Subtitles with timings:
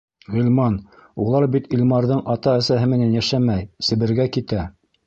[0.35, 0.77] Ғилман,
[1.27, 4.69] улар бит Илмарҙың ата-әсәһе менән йәшәмәй, Себергә китә.